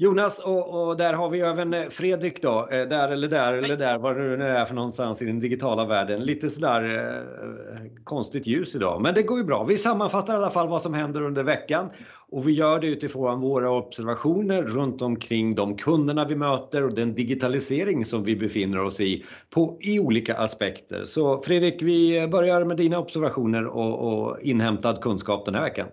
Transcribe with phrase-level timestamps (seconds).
[0.00, 3.98] Jonas, och, och, där har vi även Fredrik då, eh, där eller där eller där,
[3.98, 6.24] var det nu är för någonstans i den digitala världen.
[6.24, 9.64] Lite sådär eh, konstigt ljus idag, men det går ju bra.
[9.64, 11.90] Vi sammanfattar i alla fall vad som händer under veckan
[12.30, 17.14] och vi gör det utifrån våra observationer runt omkring de kunderna vi möter och den
[17.14, 21.04] digitalisering som vi befinner oss i på, i olika aspekter.
[21.04, 25.88] Så Fredrik, vi börjar med dina observationer och, och inhämtad kunskap den här veckan.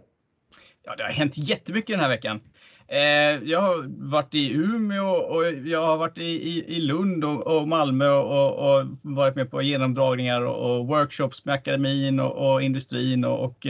[0.86, 2.40] Ja, det har hänt jättemycket den här veckan.
[2.88, 7.68] Eh, jag har varit i Umeå och jag har varit i, i, Lund och, och
[7.68, 13.26] Malmö och, och, varit med på genomdragningar och, och workshops med akademin och, och industrin
[13.26, 13.68] och,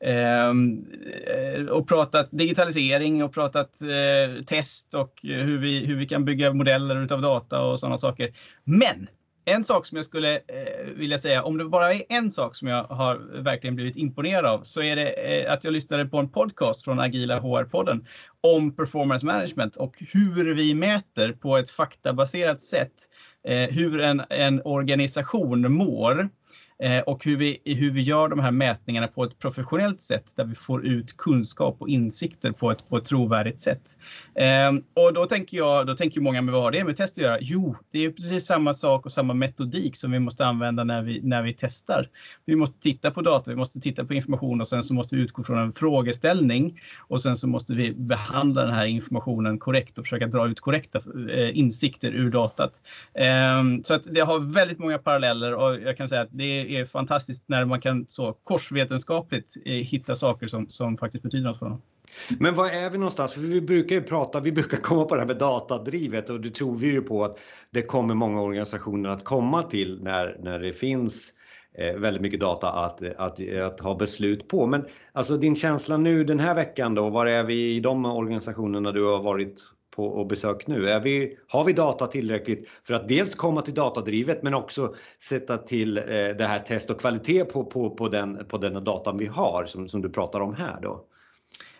[0.00, 0.86] ehm,
[1.26, 6.52] eh, och pratat digitalisering och pratat eh, test och hur vi, hur vi kan bygga
[6.52, 8.34] modeller utav data och sådana saker.
[8.64, 9.08] Men
[9.44, 12.68] en sak som jag skulle eh, vilja säga, om det bara är en sak som
[12.68, 16.28] jag har verkligen blivit imponerad av, så är det eh, att jag lyssnade på en
[16.28, 18.06] podcast från Agila HR-podden
[18.40, 22.92] om performance management och hur vi mäter på ett faktabaserat sätt
[23.48, 26.43] eh, hur en, en organisation mår Eh,
[26.82, 30.44] Eh, och hur vi, hur vi gör de här mätningarna på ett professionellt sätt där
[30.44, 33.96] vi får ut kunskap och insikter på ett, på ett trovärdigt sätt.
[34.34, 34.72] Eh,
[35.04, 37.38] och då tänker jag, då tänker många, med vad har det med test att göra?
[37.40, 41.20] Jo, det är precis samma sak och samma metodik som vi måste använda när vi,
[41.22, 42.08] när vi testar.
[42.44, 45.22] Vi måste titta på data, vi måste titta på information och sen så måste vi
[45.22, 50.04] utgå från en frågeställning och sen så måste vi behandla den här informationen korrekt och
[50.04, 51.00] försöka dra ut korrekta
[51.30, 52.80] eh, insikter ur datat.
[53.84, 56.84] Så att det har väldigt många paralleller och jag kan säga att det är är
[56.84, 61.66] fantastiskt när man kan så korsvetenskapligt eh, hitta saker som, som faktiskt betyder något för
[61.66, 61.82] honom.
[62.38, 63.32] Men var är vi någonstans?
[63.32, 66.50] För vi brukar ju prata, vi brukar komma på det här med datadrivet och det
[66.50, 67.38] tror vi ju på att
[67.70, 71.32] det kommer många organisationer att komma till när, när det finns
[71.78, 74.66] eh, väldigt mycket data att, att, att ha beslut på.
[74.66, 78.92] Men alltså din känsla nu den här veckan då, var är vi i de organisationerna
[78.92, 80.88] du har varit på och besök nu?
[80.88, 85.56] Är vi, har vi data tillräckligt för att dels komma till datadrivet men också sätta
[85.56, 86.02] till eh,
[86.38, 89.88] det här test och kvalitet på, på, på, den, på den datan vi har som,
[89.88, 91.04] som du pratar om här då?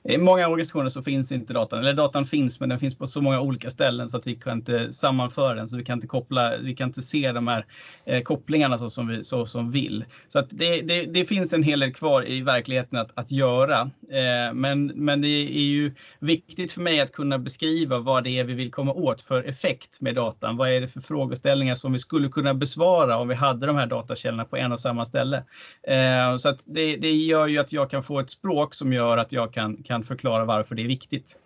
[0.09, 3.21] I många organisationer så finns inte datan, eller datan finns men den finns på så
[3.21, 6.57] många olika ställen så att vi kan inte sammanföra den, så vi kan inte koppla,
[6.57, 7.67] vi kan inte se de här
[8.05, 10.05] eh, kopplingarna så som vi så som vill.
[10.29, 13.81] Så att det, det, det finns en hel del kvar i verkligheten att, att göra.
[14.11, 18.45] Eh, men, men det är ju viktigt för mig att kunna beskriva vad det är
[18.45, 20.57] vi vill komma åt för effekt med datan.
[20.57, 23.87] Vad är det för frågeställningar som vi skulle kunna besvara om vi hade de här
[23.87, 25.45] datakällorna på en och samma ställe.
[25.83, 29.17] Eh, så att det, det gör ju att jag kan få ett språk som gör
[29.17, 31.37] att jag kan, kan kan förklara varför det är viktigt.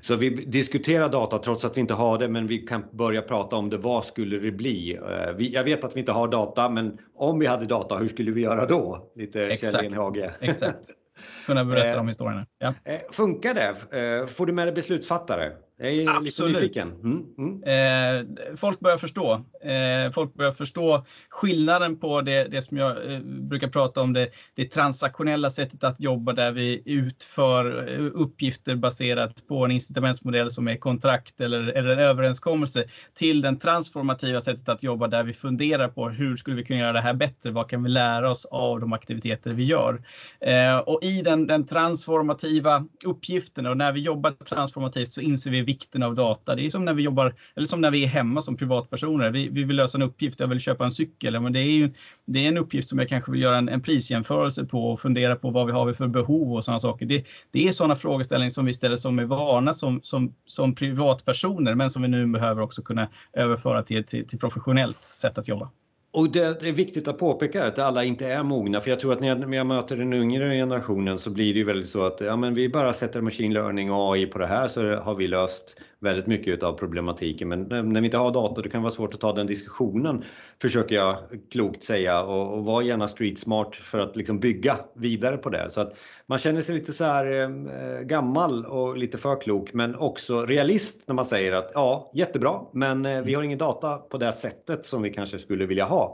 [0.00, 3.56] Så vi diskuterar data trots att vi inte har det, men vi kan börja prata
[3.56, 3.78] om det.
[3.78, 4.94] Vad skulle det bli?
[4.94, 8.30] Eh, jag vet att vi inte har data, men om vi hade data, hur skulle
[8.30, 9.10] vi göra då?
[9.16, 10.30] Lite Kjell Hage.
[10.40, 10.90] Exakt.
[11.46, 12.46] Kunna berätta de eh, historierna.
[12.58, 12.74] Ja.
[12.84, 14.26] Eh, funkar det?
[14.28, 15.52] Får du med dig beslutsfattare?
[15.78, 16.52] Jag är Absolut.
[16.52, 16.88] lite nyfiken.
[17.04, 17.62] Mm, mm.
[17.62, 19.44] Eh, folk börjar förstå.
[19.62, 24.30] Eh, folk börjar förstå skillnaden på det, det som jag eh, brukar prata om, det,
[24.54, 30.68] det transaktionella sättet att jobba där vi utför eh, uppgifter baserat på en incitamentsmodell som
[30.68, 35.88] är kontrakt eller, eller en överenskommelse till den transformativa sättet att jobba där vi funderar
[35.88, 37.50] på hur skulle vi kunna göra det här bättre?
[37.50, 40.02] Vad kan vi lära oss av de aktiviteter vi gör?
[40.40, 45.65] Eh, och i den, den transformativa uppgiften och när vi jobbar transformativt så inser vi
[45.66, 46.54] vikten av data.
[46.54, 49.30] Det är som när vi jobbar, eller som när vi är hemma som privatpersoner.
[49.30, 51.40] Vi, vi vill lösa en uppgift, jag vill köpa en cykel.
[51.40, 51.94] Men det är ju
[52.24, 55.36] det är en uppgift som jag kanske vill göra en, en prisjämförelse på och fundera
[55.36, 57.06] på vad vi har för behov och sådana saker.
[57.06, 61.74] Det, det är sådana frågeställningar som vi ställer som är vana som, som, som privatpersoner,
[61.74, 65.70] men som vi nu behöver också kunna överföra till, till, till professionellt sätt att jobba.
[66.16, 69.20] Och det är viktigt att påpeka att alla inte är mogna, för jag tror att
[69.20, 72.54] när jag möter den yngre generationen så blir det ju väldigt så att ja, men
[72.54, 76.26] vi bara sätter machine learning och AI på det här så har vi löst väldigt
[76.26, 77.48] mycket av problematiken.
[77.48, 77.62] Men
[77.92, 80.24] när vi inte har dator det kan vara svårt att ta den diskussionen,
[80.62, 81.16] försöker jag
[81.52, 85.70] klokt säga och, och var gärna street smart för att liksom bygga vidare på det.
[85.70, 85.94] Så att
[86.26, 91.02] man känner sig lite så här eh, gammal och lite för klok, men också realist
[91.06, 94.84] när man säger att ja, jättebra, men eh, vi har ingen data på det sättet
[94.84, 96.05] som vi kanske skulle vilja ha.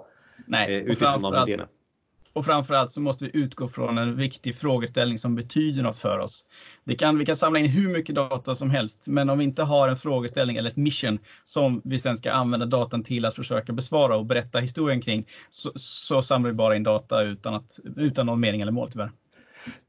[0.46, 1.68] Nej, eh, utifrån de idéerna.
[2.32, 6.46] Och framförallt så måste vi utgå från en viktig frågeställning som betyder något för oss.
[6.84, 9.62] Det kan, vi kan samla in hur mycket data som helst, men om vi inte
[9.62, 13.72] har en frågeställning eller ett mission som vi sen ska använda datan till att försöka
[13.72, 18.26] besvara och berätta historien kring, så, så samlar vi bara in data utan, att, utan
[18.26, 19.10] någon mening eller mål tyvärr.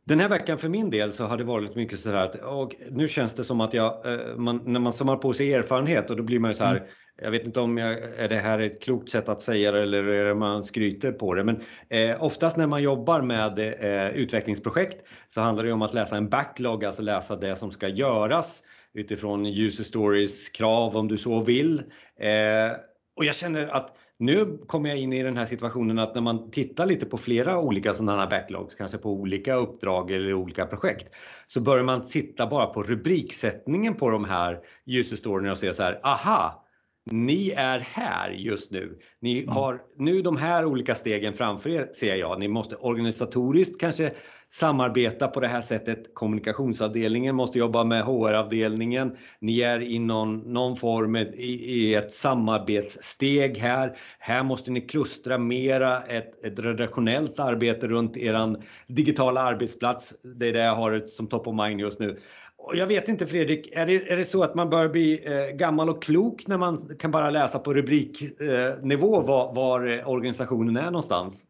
[0.05, 2.75] Den här veckan för min del så har det varit mycket så här att och
[2.91, 6.17] nu känns det som att jag, eh, man, när man samlar på sig erfarenhet och
[6.17, 6.87] då blir man ju så här, mm
[7.21, 10.03] jag vet inte om jag, är det här ett klokt sätt att säga det eller
[10.03, 11.43] är det man skryter på det.
[11.43, 16.17] Men eh, oftast när man jobbar med eh, utvecklingsprojekt så handlar det om att läsa
[16.17, 21.39] en backlog, alltså läsa det som ska göras utifrån user stories krav om du så
[21.39, 21.83] vill.
[22.19, 22.77] Eh,
[23.15, 26.51] och jag känner att nu kommer jag in i den här situationen att när man
[26.51, 31.15] tittar lite på flera olika sådana här backlogs, kanske på olika uppdrag eller olika projekt,
[31.47, 35.83] så börjar man titta bara på rubriksättningen på de här user storyna och säga så
[35.83, 36.62] här, aha,
[37.11, 38.99] ni är här just nu.
[39.19, 39.55] Ni mm.
[39.55, 42.39] har nu de här olika stegen framför er ser jag.
[42.39, 44.11] Ni måste organisatoriskt kanske
[44.49, 46.13] samarbeta på det här sättet.
[46.13, 49.17] Kommunikationsavdelningen måste jobba med HR-avdelningen.
[49.39, 53.97] Ni är i någon, någon form i, i, ett samarbetssteg här.
[54.19, 60.13] Här måste ni klustra mera ett, ett redaktionellt arbete runt eran digitala arbetsplats.
[60.39, 62.19] Det är det jag har som top of mind just nu.
[62.65, 65.55] Och jag vet inte Fredrik, är det, är det så att man bör bli eh,
[65.55, 70.77] gammal och klok när man kan bara läsa på rubriknivå eh, var, var eh, organisationen
[70.77, 71.43] är någonstans?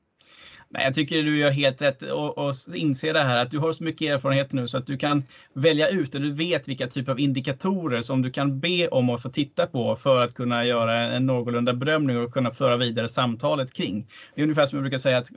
[0.74, 3.74] Nej, jag tycker du gör helt rätt och, och inse det här att du har
[3.74, 5.24] så mycket erfarenhet nu så att du kan
[5.54, 9.22] välja ut och du vet vilka typer av indikatorer som du kan be om att
[9.22, 13.74] få titta på för att kunna göra en någorlunda bedömning och kunna föra vidare samtalet
[13.74, 14.08] kring.
[14.36, 15.30] Det är ungefär som jag brukar säga att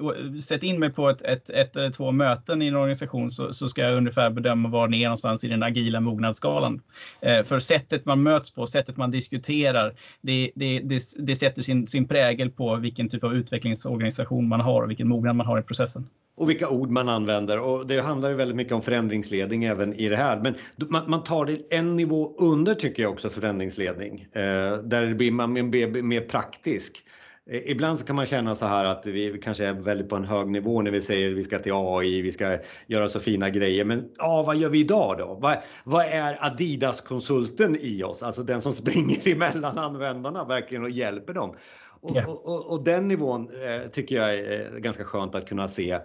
[0.44, 3.68] sätt in mig på ett, ett, ett eller två möten i en organisation så, så
[3.68, 6.80] ska jag ungefär bedöma var ni är någonstans i den agila mognadsskalan.
[7.20, 11.86] Eh, för sättet man möts på, sättet man diskuterar, det, det, det, det sätter sin,
[11.86, 15.58] sin prägel på vilken typ av utvecklingsorganisation man har och vilken mognad mognaden man har
[15.58, 16.08] i processen.
[16.36, 20.08] Och vilka ord man använder och det handlar ju väldigt mycket om förändringsledning även i
[20.08, 20.40] det här.
[20.40, 20.54] Men
[20.90, 25.52] man, man tar det en nivå under tycker jag också förändringsledning eh, där blir man
[25.52, 27.02] mer, mer praktisk.
[27.50, 30.24] Eh, ibland så kan man känna så här att vi kanske är väldigt på en
[30.24, 33.50] hög nivå när vi säger att vi ska till AI, vi ska göra så fina
[33.50, 33.84] grejer.
[33.84, 35.38] Men ja, vad gör vi idag då?
[35.40, 38.22] Vad, vad är Adidas-konsulten i oss?
[38.22, 41.54] Alltså den som springer emellan användarna verkligen och hjälper dem.
[42.00, 42.30] Och, yeah.
[42.30, 45.98] och, och, och, den nivån eh, tycker jag är ganska skönt att kunna se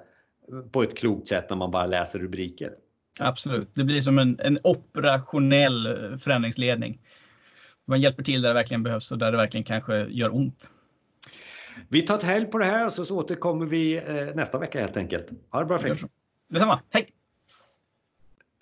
[0.72, 2.72] på ett klokt sätt när man bara läser rubriker.
[3.20, 7.00] Absolut, det blir som en, en operationell förändringsledning.
[7.88, 10.72] Man hjälper till där det verkligen behövs och där det verkligen kanske gör ont.
[11.90, 14.98] Vi tar ett helg på det här och så, återkommer vi eh, nästa vecka helt
[14.98, 15.32] enkelt.
[15.52, 16.04] Ha det bra Fredrik!
[16.50, 17.10] Detsamma, hej!